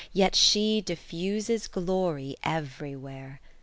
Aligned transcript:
Yet 0.13 0.33
she 0.33 0.81
diff'uses 0.83 1.67
Glory 1.67 2.35
everywhere. 2.41 3.39